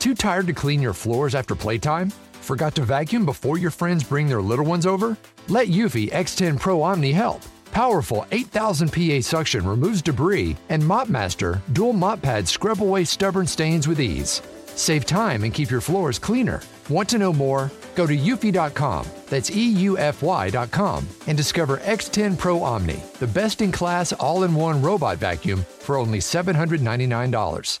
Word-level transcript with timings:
Too 0.00 0.14
tired 0.14 0.46
to 0.46 0.54
clean 0.54 0.80
your 0.80 0.94
floors 0.94 1.34
after 1.34 1.54
playtime? 1.54 2.08
Forgot 2.40 2.74
to 2.76 2.82
vacuum 2.84 3.26
before 3.26 3.58
your 3.58 3.70
friends 3.70 4.02
bring 4.02 4.28
their 4.28 4.40
little 4.40 4.64
ones 4.64 4.86
over? 4.86 5.14
Let 5.48 5.68
Eufy 5.68 6.10
X10 6.10 6.58
Pro 6.58 6.80
Omni 6.80 7.12
help. 7.12 7.42
Powerful 7.70 8.24
8000 8.32 8.90
PA 8.90 9.20
suction 9.20 9.68
removes 9.68 10.00
debris, 10.00 10.56
and 10.70 10.82
MopMaster 10.82 11.60
dual 11.74 11.92
mop 11.92 12.22
pads 12.22 12.50
scrub 12.50 12.82
away 12.82 13.04
stubborn 13.04 13.46
stains 13.46 13.86
with 13.86 14.00
ease. 14.00 14.40
Save 14.74 15.04
time 15.04 15.44
and 15.44 15.52
keep 15.52 15.70
your 15.70 15.82
floors 15.82 16.18
cleaner. 16.18 16.62
Want 16.88 17.10
to 17.10 17.18
know 17.18 17.34
more? 17.34 17.70
Go 17.94 18.06
to 18.06 18.16
eufy.com, 18.16 19.06
that's 19.28 19.50
EUFY.com, 19.50 21.08
and 21.26 21.36
discover 21.36 21.76
X10 21.76 22.38
Pro 22.38 22.62
Omni, 22.62 23.02
the 23.18 23.26
best 23.26 23.60
in 23.60 23.70
class 23.70 24.14
all 24.14 24.44
in 24.44 24.54
one 24.54 24.80
robot 24.80 25.18
vacuum 25.18 25.62
for 25.80 25.98
only 25.98 26.20
$799. 26.20 27.80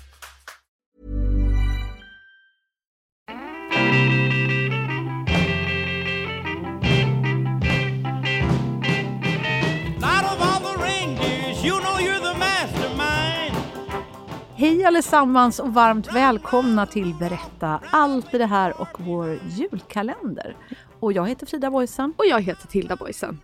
Hej 14.61 14.85
allesammans 14.85 15.59
och 15.59 15.73
varmt 15.73 16.13
välkomna 16.13 16.85
till 16.85 17.15
Berätta 17.15 17.81
allt 17.91 18.31
det 18.31 18.45
här 18.45 18.81
och 18.81 18.99
vår 18.99 19.39
julkalender. 19.49 20.55
Och 20.99 21.13
jag 21.13 21.29
heter 21.29 21.45
Frida 21.45 21.71
Boysen. 21.71 22.13
Och 22.17 22.25
jag 22.25 22.41
heter 22.41 22.67
Tilda 22.67 22.95
Boysen. 22.95 23.39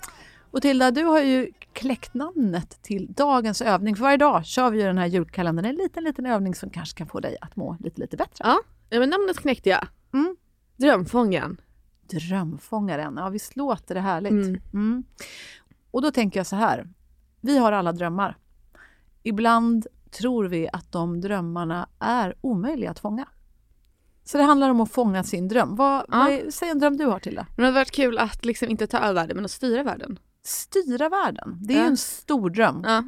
Och 0.52 0.62
Tilda, 0.62 0.92
du 0.92 1.04
har 1.04 1.22
ju 1.22 1.52
kläckt 1.74 2.14
namnet 2.14 2.82
till 2.82 3.14
dagens 3.14 3.62
övning. 3.62 3.96
För 3.96 4.04
varje 4.04 4.18
dag 4.18 4.46
kör 4.46 4.70
vi 4.70 4.80
ju 4.80 4.84
den 4.84 4.98
här 4.98 5.06
julkalendern. 5.06 5.66
En 5.66 5.76
liten, 5.76 6.04
liten 6.04 6.26
övning 6.26 6.56
som 6.56 6.70
kanske 6.70 6.98
kan 6.98 7.08
få 7.08 7.20
dig 7.20 7.38
att 7.42 7.56
må 7.56 7.78
lite, 7.80 8.02
lite 8.02 8.18
bättre. 8.18 8.44
Ja, 8.48 8.60
ja 8.90 9.00
men 9.00 9.10
namnet 9.10 9.40
knäckte 9.40 9.70
jag. 9.70 9.88
Mm. 10.14 10.36
Drömfångaren. 10.76 11.62
Drömfångaren. 12.02 13.18
Ja, 13.18 13.30
visst 13.30 13.56
låter 13.56 13.96
det 13.96 14.02
härligt? 14.02 14.32
Mm. 14.32 14.62
Mm. 14.74 15.04
Och 15.92 16.02
då 16.02 16.12
tänker 16.12 16.40
jag 16.40 16.48
så 16.48 16.56
här. 16.56 16.88
Vi 17.42 17.58
har 17.58 17.72
alla 17.72 17.92
drömmar. 17.92 18.38
Ibland 19.24 19.88
tror 20.12 20.46
vi 20.46 20.70
att 20.74 20.92
de 20.92 21.22
drömmarna 21.22 21.90
är 22.00 22.36
omöjliga 22.42 22.92
att 22.92 23.00
fånga. 23.00 23.28
Så 24.24 24.38
det 24.38 24.44
handlar 24.44 24.70
om 24.70 24.82
att 24.82 24.92
fånga 24.92 25.24
sin 25.24 25.48
dröm. 25.48 25.76
Vad, 25.76 26.00
Ja. 26.00 26.06
vad 26.18 26.32
är, 26.32 26.52
säg 26.52 26.70
en 26.70 26.80
dröm 26.80 26.98
du 26.98 27.06
har 27.06 27.20
till 27.20 27.36
det. 27.36 27.46
Men 27.50 27.56
det 27.58 27.64
hade 27.66 27.76
varit 27.80 27.92
kul 27.92 28.18
att 28.18 28.46
liksom 28.46 28.70
inte 28.70 28.88
ta 28.88 28.98
över 29.00 29.14
världen 29.14 29.36
men 29.36 29.46
att 29.46 29.52
styra 29.52 29.84
världen. 29.84 30.20
Styra 30.44 31.10
världen. 31.10 31.58
Det 31.62 31.74
är 31.74 31.78
ju 31.78 31.84
Ja. 31.84 31.90
en 31.90 31.98
stor 31.98 32.50
dröm. 32.50 32.82
Ja. 32.86 33.04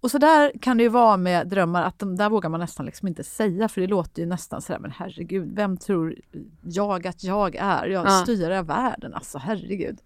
Och 0.00 0.10
så 0.10 0.18
där 0.18 0.52
kan 0.60 0.76
det 0.76 0.82
ju 0.82 0.88
vara 0.88 1.16
med 1.16 1.48
drömmar 1.48 1.82
att 1.82 1.98
de 1.98 2.16
där 2.16 2.30
vågar 2.30 2.48
man 2.50 2.60
nästan 2.60 2.86
liksom 2.86 3.08
inte 3.08 3.24
säga 3.24 3.68
för 3.68 3.80
det 3.80 3.86
låter 3.86 4.22
ju 4.22 4.28
nästan 4.28 4.62
sådär 4.62 4.78
men 4.80 4.90
herregud, 4.90 5.52
vem 5.56 5.76
tror 5.76 6.14
jag 6.62 7.06
att 7.06 7.24
jag 7.24 7.56
är? 7.56 7.86
Jag 7.86 8.06
Ja. 8.06 8.10
styra 8.10 8.62
världen, 8.62 9.14
alltså 9.14 9.38
herregud. 9.38 9.98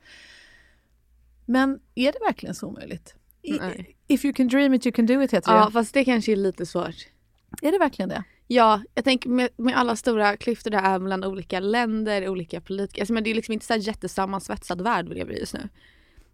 Men 1.47 1.81
är 1.95 2.13
det 2.13 2.19
verkligen 2.27 2.55
så 2.55 2.67
omöjligt? 2.67 3.15
Nej. 3.45 3.97
if 4.07 4.25
you 4.25 4.35
can 4.35 4.49
dream 4.49 4.75
it 4.75 4.87
you 4.87 4.93
can 4.93 5.07
do 5.07 5.23
it 5.23 5.33
heter 5.33 5.53
ja, 5.53 5.67
det. 5.67 5.73
fast 5.73 5.95
det 5.95 6.05
kanske 6.05 6.33
är 6.33 6.37
lite 6.37 6.67
svårt. 6.67 7.07
Är 7.63 7.73
det 7.73 7.79
verkligen 7.79 8.09
det? 8.09 8.25
Ja, 8.47 8.83
jag 8.95 9.05
tänker 9.05 9.31
med, 9.31 9.49
med 9.57 9.77
alla 9.77 9.97
stora 9.97 10.37
klyftor 10.37 10.71
det 10.71 10.77
är 10.77 10.99
mellan 10.99 11.25
olika 11.25 11.61
länder, 11.61 12.29
olika 12.29 12.61
politiker. 12.61 13.03
Alltså, 13.03 13.13
men 13.13 13.25
det 13.25 13.31
är 13.31 13.35
liksom 13.35 13.53
inte 13.53 13.67
så 13.67 13.73
här 13.73 13.81
jättesammansvetsad 13.81 14.81
värld 14.81 15.09
vi 15.09 15.15
lever 15.15 15.33
i 15.33 15.39
just 15.41 15.55
nu. 15.55 15.69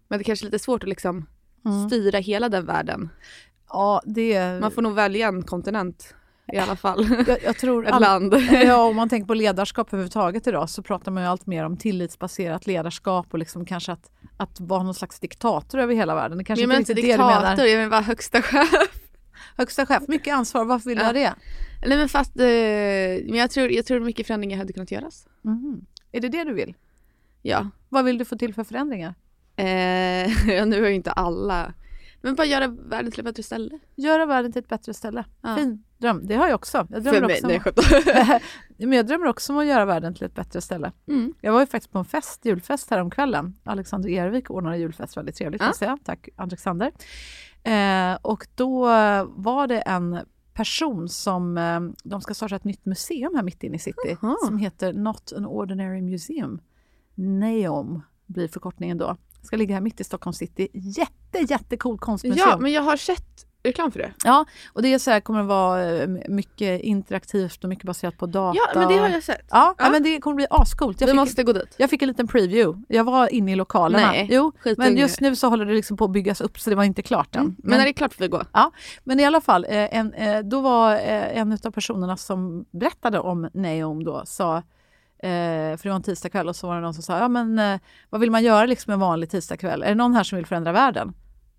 Men 0.07 0.19
det 0.19 0.23
är 0.23 0.23
kanske 0.23 0.43
är 0.43 0.47
lite 0.47 0.59
svårt 0.59 0.83
att 0.83 0.89
liksom 0.89 1.25
Mm. 1.65 1.89
styra 1.89 2.19
hela 2.19 2.49
den 2.49 2.65
världen. 2.65 3.09
Ja, 3.69 4.01
det... 4.05 4.59
Man 4.61 4.71
får 4.71 4.81
nog 4.81 4.93
välja 4.93 5.27
en 5.27 5.43
kontinent 5.43 6.15
i 6.53 6.57
alla 6.57 6.75
fall. 6.75 7.23
jag, 7.27 7.43
jag 7.43 7.57
tror 7.57 7.87
Ett 7.87 7.93
all- 7.93 8.01
land. 8.01 8.33
Ja, 8.51 8.83
om 8.83 8.95
man 8.95 9.09
tänker 9.09 9.27
på 9.27 9.33
ledarskap 9.33 9.87
överhuvudtaget 9.93 10.47
idag 10.47 10.69
så 10.69 10.81
pratar 10.83 11.11
man 11.11 11.23
ju 11.23 11.29
allt 11.29 11.45
mer 11.45 11.63
om 11.65 11.77
tillitsbaserat 11.77 12.67
ledarskap 12.67 13.27
och 13.31 13.39
liksom 13.39 13.65
kanske 13.65 13.91
att, 13.91 14.11
att 14.37 14.59
vara 14.59 14.83
någon 14.83 14.93
slags 14.93 15.19
diktator 15.19 15.79
över 15.79 15.95
hela 15.95 16.15
världen. 16.15 16.37
Det 16.37 16.43
kanske 16.43 16.61
jag 16.63 16.67
menar 16.67 16.79
inte 16.79 16.93
riktigt 16.93 17.05
det 17.11 17.17
du 17.17 17.17
menar. 17.17 17.41
diktator, 17.41 17.65
jag 17.65 17.79
vill 17.79 17.89
vara 17.89 18.01
högsta 18.01 18.41
chef. 18.41 18.69
Högsta 19.57 19.85
chef, 19.85 20.03
mycket 20.07 20.33
ansvar. 20.33 20.65
Varför 20.65 20.89
vill 20.89 20.97
du 20.97 21.03
Ja. 21.03 21.07
ha 21.07 21.13
det? 21.13 21.33
Nej 21.85 21.97
men 21.97 22.09
fast, 22.09 22.39
eh, 22.39 22.45
men 23.29 23.35
jag 23.35 23.51
tror, 23.51 23.71
jag 23.71 23.85
tror 23.85 23.99
mycket 23.99 24.27
förändringar 24.27 24.57
hade 24.57 24.73
kunnat 24.73 24.91
göras. 24.91 25.27
Mhm. 25.41 25.85
Är 26.11 26.21
det 26.21 26.29
det 26.29 26.43
du 26.43 26.53
vill? 26.53 26.75
Ja. 27.41 27.69
Vad 27.89 28.05
vill 28.05 28.17
du 28.17 28.25
få 28.25 28.35
till 28.37 28.53
för 28.53 28.63
förändringar? 28.63 29.13
Eh, 29.55 29.65
nu 30.65 30.85
är 30.85 30.89
ju 30.89 30.95
inte 30.95 31.11
alla. 31.11 31.73
Men 32.27 32.35
bara 32.35 32.47
göra 32.47 32.67
världen 32.67 33.11
till 33.11 33.19
ett 33.19 33.25
bättre 33.25 33.43
ställe. 33.43 33.79
Göra 33.95 34.25
världen 34.25 34.51
till 34.51 34.59
ett 34.59 34.69
bättre 34.69 34.93
ställe. 34.93 35.25
Ja. 35.41 35.55
Fin 35.55 35.83
dröm. 35.97 36.21
Det 36.27 36.35
har 36.35 36.47
jag 36.47 36.55
också. 36.55 36.77
Jag 36.77 37.03
För 37.03 37.11
drömmer, 37.11 37.27
mig, 37.27 37.35
också 37.35 37.47
nej 38.13 38.31
om, 38.35 38.41
men 38.89 38.91
jag 38.97 39.07
drömmer 39.07 39.27
också 39.27 39.53
om 39.53 39.59
att 39.59 39.65
göra 39.65 39.85
världen 39.85 40.13
till 40.15 40.23
ett 40.23 40.35
bättre 40.35 40.61
ställe. 40.61 40.91
mm. 41.07 41.33
Jag 41.41 41.53
var 41.53 41.59
ju 41.59 41.65
faktiskt 41.65 41.91
på 41.91 41.99
en 41.99 42.05
fest, 42.05 42.45
julfest 42.45 42.89
häromkvällen. 42.89 43.55
Alexander 43.63 44.09
Ervik 44.09 44.49
ordnade 44.51 44.77
julfest, 44.77 45.17
väldigt 45.17 45.35
trevligt 45.35 45.61
Ja. 45.61 45.73
säga. 45.73 45.97
Tack 46.03 46.29
Alexander. 46.35 46.91
Eh, 47.63 48.17
och 48.21 48.47
då 48.55 48.81
var 49.25 49.67
det 49.67 49.79
en 49.81 50.19
person 50.53 51.09
som, 51.09 51.57
eh, 51.57 51.79
de 52.03 52.21
ska 52.21 52.33
starta 52.33 52.55
ett 52.55 52.63
nytt 52.63 52.85
museum 52.85 53.35
här 53.35 53.43
mitt 53.43 53.63
inne 53.63 53.75
i 53.75 53.79
city 53.79 54.17
Jaha. 54.21 54.35
som 54.45 54.57
heter 54.57 54.93
Not 54.93 55.33
an 55.35 55.45
Ordinary 55.45 56.01
Museum. 56.01 56.59
NEOM 57.15 58.01
blir 58.25 58.47
förkortningen 58.47 58.97
då. 58.97 59.17
Ska 59.47 59.57
ligga 59.57 59.75
här 59.75 59.81
mitt 59.81 59.99
i 59.99 60.03
Stockholm 60.03 60.33
city. 60.33 60.67
Jätte, 60.73 61.39
jättecool 61.53 61.97
konstmuseum. 61.99 62.49
Ja 62.49 62.57
men 62.57 62.71
jag 62.71 62.81
har 62.81 62.97
sett 62.97 63.47
reklam 63.63 63.91
för 63.91 63.99
det. 63.99 64.13
Ja, 64.23 64.45
och 64.73 64.81
det 64.81 64.93
är 64.93 64.99
så 64.99 65.11
här, 65.11 65.19
kommer 65.19 65.39
att 65.39 65.47
vara 65.47 65.91
eh, 65.91 66.07
mycket 66.29 66.81
interaktivt 66.81 67.63
och 67.63 67.69
mycket 67.69 67.85
baserat 67.85 68.17
på 68.17 68.25
data. 68.25 68.57
Ja 68.57 68.79
men 68.79 68.87
det 68.87 68.97
har 68.97 69.09
jag 69.09 69.23
sett. 69.23 69.45
Ja, 69.49 69.75
ja. 69.77 69.85
Ja. 69.85 69.89
men 69.91 70.03
det 70.03 70.19
kommer 70.19 70.35
bli 70.35 70.47
ascoolt. 70.49 71.01
Jag 71.01 71.07
Vi 71.07 71.11
fick, 71.11 71.19
måste 71.19 71.43
gå 71.43 71.53
dit. 71.53 71.75
jag 71.77 71.89
fick 71.89 72.01
en 72.01 72.07
liten 72.07 72.27
preview. 72.27 72.83
Jag 72.87 73.03
var 73.03 73.33
inne 73.33 73.51
i 73.51 73.55
lokalerna. 73.55 74.11
Nej, 74.11 74.27
jo, 74.31 74.51
men 74.77 74.97
just 74.97 75.21
nu 75.21 75.35
så 75.35 75.49
håller 75.49 75.65
det 75.65 75.73
liksom 75.73 75.97
på 75.97 76.05
att 76.05 76.11
byggas 76.11 76.41
upp 76.41 76.59
så 76.59 76.69
det 76.69 76.75
var 76.75 76.83
inte 76.83 77.01
klart 77.01 77.35
än. 77.35 77.41
Mm. 77.41 77.55
Men, 77.57 77.77
när 77.77 77.85
det 77.85 77.91
är 77.91 77.93
klart 77.93 78.13
får 78.13 78.23
vi 78.23 78.27
gå. 78.27 78.43
men 79.03 79.19
i 79.19 79.25
alla 79.25 79.41
fall, 79.41 79.65
eh, 79.65 79.97
en, 79.97 80.13
eh, 80.13 80.39
då 80.39 80.61
var 80.61 80.95
en 80.95 81.51
av 81.63 81.71
personerna 81.71 82.17
som 82.17 82.65
berättade 82.71 83.19
om 83.19 83.49
Neom 83.53 84.03
då 84.03 84.21
sa 84.25 84.63
Eh, 85.19 85.77
för 85.77 85.83
det 85.83 85.89
var 85.89 85.95
en 85.95 86.03
tisdagkväll 86.03 86.47
och 86.47 86.55
så 86.55 86.67
var 86.67 86.75
det 86.75 86.81
någon 86.81 86.93
som 86.93 87.03
sa, 87.03 87.17
ja 87.19 87.27
men 87.27 87.59
eh, 87.59 87.79
vad 88.09 88.21
vill 88.21 88.31
man 88.31 88.43
göra 88.43 88.65
liksom 88.65 88.93
en 88.93 88.99
vanlig 88.99 89.29
tisdagkväll? 89.29 89.83
Är 89.83 89.87
det 89.89 89.95
någon 89.95 90.13
här 90.13 90.23
som 90.23 90.35
vill 90.35 90.45
förändra 90.45 90.71
världen? 90.71 91.13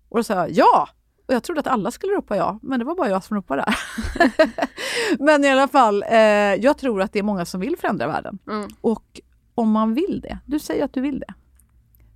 Och 0.09 0.17
då 0.17 0.23
sa 0.23 0.33
jag 0.33 0.51
ja! 0.51 0.89
Och 1.27 1.33
jag 1.35 1.43
trodde 1.43 1.59
att 1.59 1.67
alla 1.67 1.91
skulle 1.91 2.13
ropa 2.13 2.35
ja, 2.37 2.59
men 2.61 2.79
det 2.79 2.85
var 2.85 2.95
bara 2.95 3.09
jag 3.09 3.23
som 3.23 3.35
ropade 3.37 3.65
där. 3.65 3.75
men 5.19 5.43
i 5.45 5.49
alla 5.49 5.67
fall, 5.67 6.03
eh, 6.03 6.17
jag 6.55 6.77
tror 6.77 7.01
att 7.01 7.13
det 7.13 7.19
är 7.19 7.23
många 7.23 7.45
som 7.45 7.61
vill 7.61 7.75
förändra 7.77 8.07
världen. 8.07 8.39
Mm. 8.47 8.69
Och 8.81 9.21
om 9.55 9.71
man 9.71 9.93
vill 9.93 10.19
det, 10.23 10.39
du 10.45 10.59
säger 10.59 10.85
att 10.85 10.93
du 10.93 11.01
vill 11.01 11.19
det. 11.19 11.33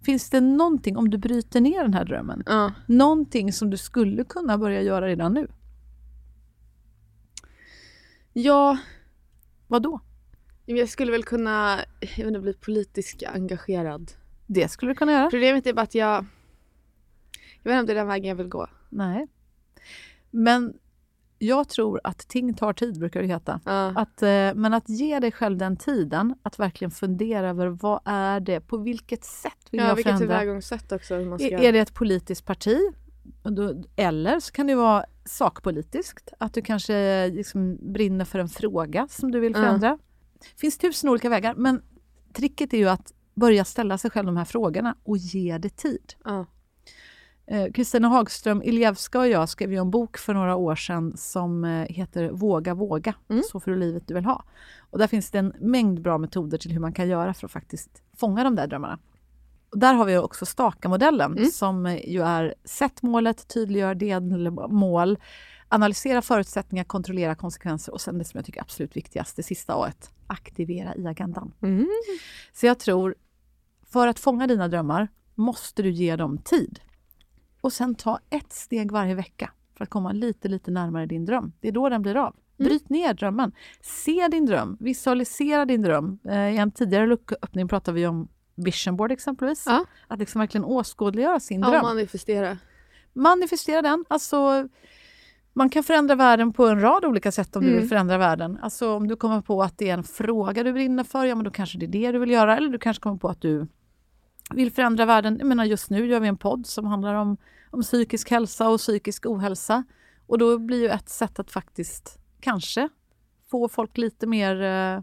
Finns 0.06 0.30
det 0.30 0.42
någonting, 0.42 0.98
om 0.98 1.10
du 1.10 1.18
bryter 1.18 1.62
ner 1.62 1.82
den 1.84 1.94
här 1.94 2.06
drömmen, 2.06 2.44
Ja. 2.46 2.72
någonting 2.86 3.54
som 3.54 3.70
du 3.70 3.78
skulle 3.78 4.24
kunna 4.24 4.58
börja 4.58 4.82
göra 4.82 5.08
redan 5.08 5.34
nu? 5.34 5.48
ja, 8.34 8.78
Vad 9.68 9.82
då? 9.82 10.00
Jag 10.66 10.90
skulle 10.90 11.12
väl 11.12 11.24
kunna 11.24 11.80
jag 12.00 12.28
inte, 12.28 12.40
bli 12.40 12.54
politiskt 12.54 13.24
engagerad. 13.24 14.12
Det 14.48 14.68
skulle 14.68 14.92
du 14.92 14.96
kunna 14.96 15.12
göra? 15.12 15.30
Problemet 15.30 15.68
är 15.68 15.74
bara 15.74 15.82
att 15.82 15.96
jag 15.96 16.26
jag 17.64 17.72
vet 17.72 17.80
inte 17.80 17.82
om 17.82 17.86
det 17.86 17.94
är 17.94 17.96
den 17.96 18.08
vägen 18.08 18.30
jag 18.30 18.36
vill 18.36 18.48
gå. 18.48 18.68
Nej. 18.90 19.28
Men 20.32 20.74
jag 21.40 21.70
tror 21.70 22.02
att 22.04 22.18
ting 22.18 22.54
tar 22.54 22.74
tid, 22.74 23.00
brukar 23.00 23.22
det 23.22 23.28
heta. 23.28 23.60
Ja. 23.66 23.94
Att, 23.96 24.24
eh, 24.24 24.54
men 24.56 24.74
att 24.74 24.90
ge 24.90 25.20
dig 25.20 25.32
själv 25.32 25.58
den 25.58 25.78
tiden, 25.78 26.36
att 26.44 26.60
verkligen 26.60 26.92
fundera 26.92 27.50
över 27.50 27.68
vad 27.68 28.02
är 28.06 28.40
det, 28.40 28.60
på 28.60 28.78
vilket 28.78 29.24
sätt 29.24 29.52
vill 29.72 29.82
Ja, 29.82 29.88
jag 29.88 29.96
vilket 29.96 30.10
förändra? 30.10 30.36
tillvägagångssätt 30.36 30.92
också. 30.92 31.16
Hur 31.16 31.26
man 31.26 31.40
ska... 31.40 31.48
Är, 31.48 31.72
det 31.72 31.80
ett 31.80 31.94
politiskt 31.94 32.46
parti? 32.46 32.78
Eller 33.96 34.40
så 34.40 34.52
kan 34.52 34.68
det 34.68 34.76
vara 34.76 35.06
sakpolitiskt, 35.26 36.34
att 36.38 36.54
du 36.54 36.62
kanske 36.62 37.28
liksom 37.28 37.78
brinner 37.94 38.26
för 38.26 38.40
en 38.40 38.50
fråga 38.50 39.08
som 39.10 39.32
du 39.32 39.40
vill 39.40 39.56
förändra. 39.56 39.98
Det 40.56 40.60
finns 40.60 40.78
tusen 40.78 41.10
olika 41.10 41.30
vägar, 41.30 41.54
men 41.58 41.82
tricket 42.34 42.74
är 42.74 42.78
ju 42.78 42.90
att 42.90 43.14
börja 43.36 43.66
ställa 43.66 43.98
sig 43.98 44.12
själv 44.12 44.26
de 44.26 44.38
här 44.38 44.46
frågorna 44.46 44.96
och 45.04 45.18
ge 45.18 45.58
det 45.58 45.70
tid. 45.78 46.14
Ja. 46.24 46.46
Eh, 47.48 47.72
Kristina 47.72 48.08
Hagström 48.08 48.62
Iljevska 48.64 49.20
och 49.20 49.28
jag 49.28 49.50
skrev 49.50 49.72
ju 49.72 49.78
en 49.78 49.92
bok 49.92 50.18
för 50.18 50.34
några 50.34 50.56
år 50.56 50.76
sedan 50.76 51.18
som 51.18 51.64
eh, 51.64 51.86
heter 51.90 52.30
Våga 52.32 52.74
våga, 52.74 53.14
Mm. 53.30 53.44
så 53.52 53.60
får 53.60 53.72
du 53.72 53.78
livet 53.78 54.08
du 54.08 54.14
vill 54.14 54.26
ha. 54.26 54.44
Och 54.90 55.00
där 55.00 55.08
finns 55.08 55.32
det 55.32 55.40
en 55.40 55.54
mängd 55.60 56.02
bra 56.02 56.18
metoder 56.18 56.58
till 56.58 56.72
hur 56.72 56.80
man 56.80 56.94
kan 56.94 57.08
göra 57.10 57.34
för 57.34 57.48
att 57.48 57.52
faktiskt 57.52 58.02
fånga 58.18 58.44
de 58.44 58.56
där 58.56 58.68
drömmarna. 58.68 59.00
Och 59.72 59.80
där 59.80 59.94
har 59.94 60.06
vi 60.06 60.18
också 60.18 60.46
Staka-modellen 60.46 61.38
Mm. 61.38 61.50
som 61.52 61.86
eh, 61.86 62.10
ju 62.10 62.22
är 62.22 62.56
sätt 62.64 63.02
målet, 63.02 63.48
tydliggör 63.48 63.96
delmål, 63.96 65.18
analysera 65.68 66.22
förutsättningar, 66.22 66.84
kontrollera 66.84 67.36
konsekvenser 67.36 67.94
och 67.94 68.02
sen 68.02 68.18
det 68.18 68.26
som 68.26 68.38
jag 68.38 68.46
tycker 68.46 68.60
är 68.60 68.64
absolut 68.64 68.96
viktigast, 68.98 69.36
det 69.36 69.44
sista 69.44 69.74
A, 69.76 69.92
aktivera 70.34 70.96
i 70.96 71.08
agendan. 71.08 71.54
Mm. 71.62 71.88
Så 72.54 72.66
jag 72.66 72.80
tror, 72.80 73.16
för 73.92 74.08
att 74.08 74.20
fånga 74.20 74.48
dina 74.48 74.68
drömmar 74.68 75.08
måste 75.36 75.84
du 75.84 75.92
ge 75.92 76.16
dem 76.16 76.38
tid. 76.38 76.80
Och 77.62 77.74
sen 77.74 77.96
ta 77.96 78.20
ett 78.30 78.54
steg 78.54 78.92
varje 78.92 79.16
vecka 79.16 79.52
för 79.78 79.84
att 79.84 79.90
komma 79.90 80.12
lite, 80.12 80.48
lite 80.48 80.72
närmare 80.72 81.06
din 81.06 81.26
dröm. 81.26 81.52
Det 81.60 81.68
är 81.68 81.72
då 81.72 81.90
den 81.90 82.02
blir 82.02 82.16
av. 82.18 82.36
Mm. 82.60 82.70
Bryt 82.70 82.90
ner 82.90 83.14
drömmen. 83.14 83.52
Se 83.82 84.28
din 84.28 84.46
dröm, 84.46 84.78
visualisera 84.80 85.66
din 85.66 85.82
dröm. 85.82 86.20
Eh, 86.26 86.50
I 86.50 86.58
en 86.58 86.72
tidigare 86.72 87.08
lucköppning 87.08 87.68
pratade 87.68 87.96
vi 87.96 88.08
om 88.08 88.28
vision 88.56 88.96
board 88.96 89.12
exempelvis. 89.12 89.64
Ja. 89.68 89.86
Att 90.08 90.20
liksom 90.20 90.40
verkligen 90.40 90.66
åskådliggöra 90.66 91.40
sin 91.40 91.62
Ja, 91.62 91.70
dröm. 91.70 91.82
manifestera. 91.82 92.58
Manifestera 93.14 93.82
den. 93.82 94.06
Alltså, 94.08 94.68
man 95.54 95.70
kan 95.70 95.84
förändra 95.84 96.16
världen 96.16 96.54
på 96.54 96.68
en 96.68 96.82
rad 96.82 97.06
olika 97.06 97.32
sätt 97.32 97.56
om 97.56 97.62
du 97.64 97.68
Mm. 97.70 97.80
vill 97.80 97.90
förändra 97.90 98.18
världen. 98.18 98.58
Alltså 98.62 98.94
om 98.96 99.08
du 99.08 99.16
kommer 99.16 99.42
på 99.42 99.64
att 99.64 99.78
det 99.78 99.90
är 99.90 99.94
en 99.94 100.04
fråga 100.04 100.64
du 100.64 100.74
brinner 100.74 101.04
för, 101.04 101.26
ja 101.26 101.36
men 101.36 101.44
då 101.46 101.52
kanske 101.52 101.78
det 101.78 101.86
är 101.86 101.88
det 101.88 102.12
du 102.12 102.20
vill 102.20 102.32
göra. 102.32 102.58
Eller 102.58 102.70
du 102.70 102.78
kanske 102.80 103.02
kommer 103.02 103.18
på 103.18 103.30
att 103.30 103.42
du 103.42 103.68
vill 104.54 104.72
förändra 104.72 105.06
världen. 105.06 105.38
Jag 105.40 105.48
menar 105.48 105.66
just 105.66 105.90
nu 105.90 106.06
gör 106.08 106.20
vi 106.20 106.28
en 106.28 106.38
podd 106.38 106.68
som 106.68 106.86
handlar 106.86 107.14
om, 107.14 107.38
om 107.72 107.82
psykisk 107.82 108.32
hälsa 108.32 108.70
och 108.70 108.80
psykisk 108.80 109.26
ohälsa. 109.26 109.84
Och 110.28 110.38
då 110.38 110.58
blir 110.58 110.82
ju 110.82 110.90
ett 110.90 111.10
sätt 111.10 111.40
att 111.40 111.52
faktiskt 111.52 112.20
kanske 112.40 112.90
få 113.52 113.68
folk 113.70 113.98
lite 113.98 114.28
mer 114.28 114.62
eh, 114.62 115.02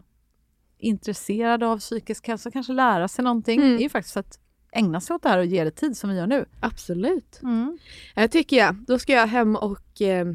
intresserade 0.77 1.67
av 1.67 1.79
psykisk 1.79 2.27
hälsa, 2.27 2.51
kanske 2.51 2.73
lära 2.73 3.07
sig 3.07 3.23
någonting. 3.23 3.59
Mm. 3.61 3.71
Det 3.71 3.77
är 3.81 3.83
ju 3.83 3.89
faktiskt 3.89 4.17
att 4.17 4.39
ägna 4.71 5.01
sig 5.01 5.13
åt 5.13 5.23
det 5.23 5.29
här 5.29 5.37
och 5.37 5.45
ge 5.45 5.63
det 5.63 5.71
tid 5.71 5.97
som 5.97 6.09
vi 6.09 6.15
gör 6.15 6.27
nu. 6.27 6.45
Absolut. 6.59 7.39
Mm. 7.43 7.77
Jag 8.15 8.31
tycker 8.31 8.57
jag. 8.57 8.75
Då 8.75 8.99
ska 8.99 9.13
jag 9.13 9.27
hem 9.27 9.55
och 9.55 10.01
eh, 10.01 10.33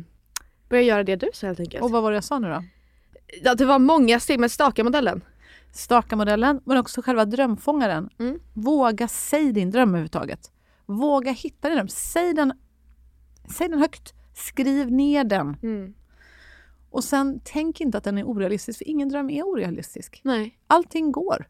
börja 0.69 0.83
göra 0.83 1.05
det 1.05 1.17
du 1.17 1.31
sa 1.33 1.47
helt 1.47 1.61
enkelt. 1.61 1.85
Och 1.85 1.91
vad 1.91 2.03
var 2.03 2.11
det 2.11 2.17
jag 2.17 2.25
sa 2.25 2.39
nu 2.39 2.49
då? 2.49 2.65
Ja, 3.43 3.55
det 3.55 3.65
var 3.65 3.79
många 3.79 4.21
steg 4.21 4.41
med 4.41 4.51
staka 4.51 4.85
modellen. 4.85 5.25
Staka-modellen, 5.73 6.61
men 6.65 6.77
också 6.77 7.03
själva 7.03 7.25
drömfångaren. 7.25 8.11
Mm. 8.19 8.39
Våga 8.55 9.09
säg 9.09 9.53
din 9.53 9.71
dröm 9.71 9.89
överhuvudtaget. 9.89 10.51
Våga 10.87 11.33
hitta 11.33 11.69
din 11.69 11.77
dröm. 11.77 11.89
Säg 11.89 12.35
den, 12.35 12.53
säg 13.57 13.69
den 13.69 13.79
högt. 13.79 14.15
Skriv 14.35 14.93
ner 14.93 15.25
den. 15.25 15.57
Mm. 15.63 15.95
Och 16.91 17.05
sen 17.05 17.41
tänk 17.45 17.81
inte 17.81 17.99
att 17.99 18.05
den 18.05 18.19
är 18.19 18.25
orealistisk, 18.25 18.79
för 18.79 18.89
ingen 18.89 19.09
dröm 19.09 19.31
är 19.31 19.43
orealistisk. 19.43 20.21
Nej. 20.25 20.59
Allting 20.67 21.13
går. 21.13 21.47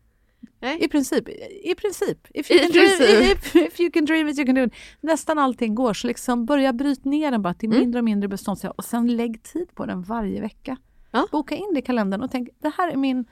Nej. 0.60 0.84
I 0.84 0.88
princip. 0.88 1.28
I 1.62 1.74
princip. 1.74 2.26
If 2.34 2.50
you, 2.50 2.60
I 2.60 2.62
can 2.62 2.72
dream, 2.72 2.98
princip. 2.98 3.36
if, 3.46 3.56
if 3.56 3.80
you 3.80 3.90
can 3.90 4.04
dream 4.04 4.28
it, 4.28 4.38
you 4.38 4.46
can 4.46 4.54
do 4.54 4.62
it. 4.64 4.72
Nästan 5.00 5.38
allting 5.38 5.74
går. 5.74 5.94
Så 5.94 6.06
liksom 6.06 6.46
börja 6.46 6.72
bryta 6.72 7.08
ner 7.08 7.30
den 7.30 7.42
bara 7.42 7.54
till 7.54 7.68
Mm. 7.68 7.80
mindre 7.80 7.98
och 8.00 8.04
mindre 8.04 8.28
beståndsdelar 8.28 8.74
och 8.78 8.84
sen 8.84 9.16
lägg 9.16 9.42
tid 9.42 9.74
på 9.74 9.86
den 9.86 10.02
varje 10.02 10.40
vecka. 10.40 10.76
Ja. 11.10 11.28
Boka 11.32 11.54
in 11.54 11.70
det 11.74 11.78
i 11.78 11.82
kalendern 11.82 12.22
och 12.22 12.30
tänk, 12.30 12.48
det 12.58 12.72
här 12.78 12.90
är 12.90 12.96
min 12.96 13.24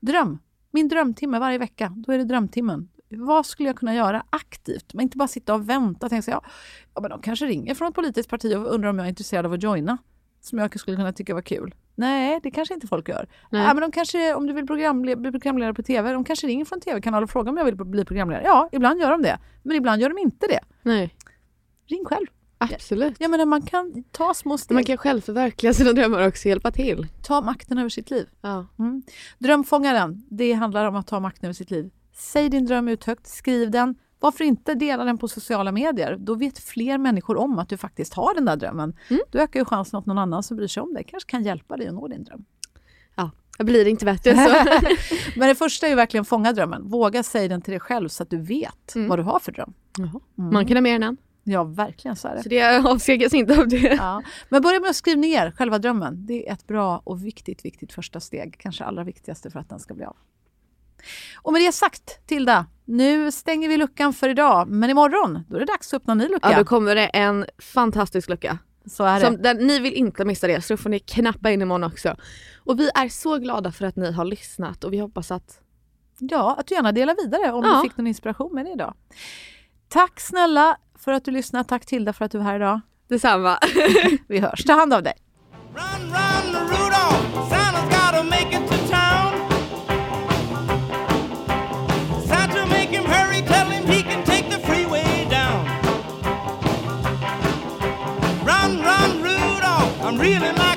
dröm. 0.00 0.38
Min 0.70 0.88
drömtimme 0.88 1.38
varje 1.38 1.58
vecka. 1.58 1.92
Då 2.06 2.12
är 2.12 2.18
det 2.18 2.24
drömtimmen. 2.24 2.88
Vad 3.08 3.46
skulle 3.46 3.68
jag 3.68 3.76
kunna 3.76 3.94
göra 3.94 4.24
aktivt? 4.30 4.94
Men 4.94 5.02
inte 5.02 5.16
bara 5.18 5.28
sitta 5.28 5.54
och 5.54 5.68
vänta 5.68 6.06
och 6.06 6.10
tänka 6.10 6.22
sig, 6.22 6.32
ja, 6.32 6.44
ja, 6.94 7.00
men 7.00 7.10
de 7.10 7.22
kanske 7.22 7.46
ringer 7.46 7.74
från 7.74 7.88
ett 7.88 7.94
politiskt 7.94 8.28
parti 8.30 8.54
och 8.56 8.74
undrar 8.74 8.90
om 8.90 8.98
jag 8.98 9.04
är 9.04 9.08
intresserad 9.08 9.46
av 9.46 9.52
att 9.52 9.62
joina. 9.62 9.98
Som 10.40 10.58
jag 10.58 10.80
skulle 10.80 10.96
kunna 10.96 11.12
tycka 11.12 11.34
var 11.34 11.42
kul. 11.42 11.74
Nej, 11.94 12.40
det 12.42 12.50
kanske 12.50 12.74
inte 12.74 12.86
folk 12.86 13.08
gör. 13.08 13.28
Nej. 13.50 13.62
Ja, 13.62 13.74
men 13.74 13.80
de 13.80 13.90
kanske, 13.92 14.34
om 14.34 14.46
du 14.46 14.52
vill 14.52 14.66
programle- 14.66 15.16
bli 15.16 15.30
programledare 15.32 15.74
på 15.74 15.82
TV, 15.82 16.12
de 16.12 16.24
kanske 16.24 16.46
ringer 16.46 16.64
från 16.64 16.80
TV-kanal 16.80 17.22
och 17.22 17.30
frågar 17.30 17.50
om 17.52 17.56
jag 17.58 17.64
vill 17.64 17.76
bli 17.76 18.04
programledare. 18.04 18.44
Ja, 18.46 18.68
ibland 18.72 19.00
gör 19.00 19.10
de 19.10 19.22
det. 19.22 19.38
Men 19.62 19.76
ibland 19.76 20.02
gör 20.02 20.08
de 20.08 20.18
inte 20.18 20.46
det. 20.46 20.60
Nej. 20.82 21.14
Ring 21.86 22.04
själv. 22.04 22.26
Absolut. 22.58 23.16
Jag 23.18 23.30
menar, 23.30 23.44
man 23.46 23.62
kan 23.62 24.04
ta 24.10 24.34
små 24.34 24.58
steg. 24.58 24.74
Man 24.74 24.84
kan 24.84 24.96
själv 24.96 25.20
förverkliga 25.20 25.74
sina 25.74 25.92
drömmar 25.92 26.20
och 26.20 26.26
också 26.26 26.48
hjälpa 26.48 26.70
till. 26.70 27.06
Ta 27.22 27.40
makten 27.40 27.78
över 27.78 27.88
sitt 27.88 28.10
liv. 28.10 28.28
Ja. 28.40 28.66
Mm. 28.78 29.02
Drömfångaren, 29.38 30.22
det 30.30 30.52
handlar 30.52 30.86
om 30.86 30.96
att 30.96 31.06
ta 31.06 31.20
makten 31.20 31.44
över 31.46 31.54
sitt 31.54 31.70
liv. 31.70 31.90
Säg 32.14 32.48
din 32.48 32.66
dröm 32.66 32.88
ut 32.88 33.04
högt, 33.04 33.26
skriv 33.26 33.70
den. 33.70 33.94
Varför 34.22 34.44
inte 34.44 34.74
dela 34.74 35.04
den 35.04 35.18
på 35.18 35.28
sociala 35.28 35.72
medier? 35.72 36.16
Då 36.20 36.34
vet 36.34 36.58
fler 36.58 36.98
människor 36.98 37.36
om 37.36 37.58
att 37.58 37.68
du 37.68 37.76
faktiskt 37.76 38.14
har 38.14 38.34
den 38.34 38.44
där 38.44 38.56
drömmen. 38.56 38.96
Mm. 39.10 39.22
Då 39.30 39.38
ökar 39.38 39.60
ju 39.60 39.64
chansen 39.64 39.98
att 39.98 40.06
någon 40.06 40.18
annan 40.18 40.42
som 40.42 40.56
bryr 40.56 40.66
sig 40.68 40.82
om 40.82 40.94
dig 40.94 41.04
kanske 41.08 41.30
kan 41.30 41.42
hjälpa 41.42 41.76
dig 41.76 41.86
att 41.88 41.94
nå 41.94 42.08
din 42.08 42.24
dröm. 42.24 42.44
ja. 43.14 43.30
Jag 43.58 43.66
blir 43.66 43.86
inte 43.88 44.04
bättre 44.04 44.34
så. 44.36 44.54
Men 45.38 45.48
det 45.48 45.54
första 45.54 45.86
är 45.86 45.90
ju 45.90 45.96
verkligen 45.96 46.24
fånga 46.24 46.52
drömmen. 46.52 46.88
Våga 46.88 47.22
säga 47.22 47.48
den 47.48 47.62
till 47.62 47.70
dig 47.70 47.80
själv 47.80 48.08
så 48.08 48.22
att 48.22 48.30
du 48.30 48.36
vet 48.38 48.94
Mm. 48.94 49.08
vad 49.08 49.18
du 49.18 49.22
har 49.22 49.38
för 49.38 49.52
dröm. 49.52 49.72
Jaha. 49.98 50.20
Man 50.34 50.66
kan 50.66 50.76
ha 50.76 50.80
mer 50.82 50.94
än 50.96 51.02
en. 51.02 51.16
Ja, 51.44 51.64
verkligen 51.64 52.16
så 52.16 52.28
är 52.28 52.34
det. 52.36 52.42
Så 52.42 52.48
det 52.48 52.76
avsegas 52.86 53.34
inte 53.34 53.58
av 53.58 53.68
det. 53.68 53.76
Ja. 53.78 54.22
Men 54.48 54.62
börja 54.62 54.80
med 54.80 54.90
att 54.90 54.96
skriva 54.96 55.20
ner 55.20 55.50
själva 55.50 55.78
drömmen. 55.78 56.26
Det 56.26 56.48
är 56.48 56.52
ett 56.52 56.66
bra 56.66 57.00
och 57.04 57.26
viktigt, 57.26 57.64
viktigt 57.64 57.92
första 57.92 58.20
steg. 58.20 58.56
Kanske 58.58 58.84
allra 58.84 59.04
viktigaste 59.04 59.50
för 59.50 59.58
att 59.60 59.68
den 59.68 59.78
ska 59.80 59.94
bli 59.94 60.04
av. 60.04 60.16
Och 61.36 61.52
med 61.52 61.62
det 61.62 61.72
sagt, 61.72 62.26
Tilda, 62.26 62.66
nu 62.84 63.32
stänger 63.32 63.68
vi 63.68 63.76
luckan 63.76 64.12
för 64.12 64.28
idag. 64.28 64.68
Men 64.68 64.90
imorgon, 64.90 65.44
då 65.48 65.56
är 65.56 65.60
det 65.60 65.66
dags 65.66 65.94
att 65.94 66.00
öppna 66.02 66.12
en 66.12 66.18
ny 66.18 66.28
lucka. 66.28 66.50
Ja, 66.52 66.58
då 66.58 66.64
kommer 66.64 66.94
det 66.94 67.06
en 67.06 67.46
fantastisk 67.74 68.28
lucka. 68.28 68.58
så 68.86 69.04
är 69.04 69.20
det. 69.20 69.26
Som, 69.26 69.42
där, 69.42 69.54
ni 69.54 69.78
vill 69.78 69.92
inte 69.94 70.24
missa 70.24 70.46
det, 70.46 70.60
så 70.62 70.72
då 70.72 70.76
får 70.76 70.90
ni 70.90 70.98
knappa 70.98 71.50
in 71.50 71.62
imorgon 71.62 71.84
också. 71.84 72.16
Och 72.64 72.80
vi 72.80 72.90
är 72.94 73.08
så 73.08 73.38
glada 73.38 73.72
för 73.72 73.84
att 73.86 73.96
ni 73.96 74.12
har 74.12 74.24
lyssnat 74.24 74.84
och 74.84 74.92
vi 74.92 74.98
hoppas 74.98 75.30
att... 75.30 75.58
Ja, 76.18 76.56
att 76.58 76.66
du 76.66 76.74
gärna 76.74 76.92
delar 76.92 77.16
vidare 77.24 77.52
om 77.52 77.64
Ja. 77.64 77.76
du 77.76 77.88
fick 77.88 77.96
någon 77.98 78.06
inspiration 78.06 78.54
med 78.54 78.64
det 78.66 78.72
idag. 78.72 78.94
Tack 79.88 80.20
snälla 80.20 80.76
för 80.98 81.12
att 81.12 81.24
du 81.24 81.30
lyssnade. 81.30 81.64
Tack 81.68 81.86
Tilda 81.86 82.12
för 82.12 82.24
att 82.24 82.30
du 82.32 82.38
är 82.38 82.42
här 82.42 82.56
idag. 82.56 82.80
Detsamma. 83.08 83.58
Vi 84.28 84.38
hörs. 84.38 84.64
Ta 84.64 84.72
hand 84.72 84.94
om 84.94 85.02
dig. 85.02 85.12
Run, 85.74 86.10
run, 86.10 86.91
I'm 100.04 100.18
really 100.18 100.52
not. 100.52 100.71